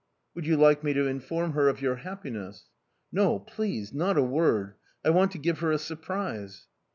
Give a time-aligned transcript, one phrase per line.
[0.33, 2.71] "Would you like me to inform her of your happiness?"
[3.11, 4.73] "No, please, not a word...
[5.05, 6.65] I want to give her a surprise"...